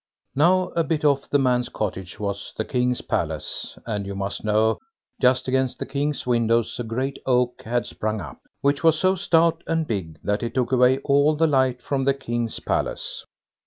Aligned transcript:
Now, 0.33 0.69
a 0.69 0.83
bit 0.83 1.05
off 1.05 1.29
the 1.29 1.37
man's 1.37 1.69
cottage 1.69 2.19
was 2.19 2.53
the 2.57 2.65
king's 2.65 3.01
palace, 3.01 3.77
and 3.85 4.07
you 4.07 4.15
must 4.15 4.43
know, 4.43 4.79
just 5.21 5.47
against 5.47 5.77
the 5.77 5.85
king's 5.85 6.25
windows 6.25 6.79
a 6.79 6.83
great 6.83 7.19
oak 7.27 7.61
had 7.61 7.85
sprung 7.85 8.19
up, 8.19 8.39
which 8.61 8.83
was 8.83 8.97
so 8.97 9.13
stout 9.13 9.61
and 9.67 9.85
big 9.85 10.19
that 10.23 10.41
it 10.41 10.55
took 10.55 10.71
away 10.71 10.97
all 11.03 11.35
the 11.35 11.45
light 11.45 11.83
from 11.83 12.05
the 12.05 12.15
king's 12.15 12.59
palace. 12.59 13.27